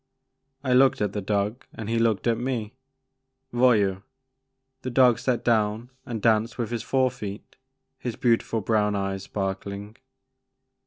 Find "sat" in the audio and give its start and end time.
5.19-5.45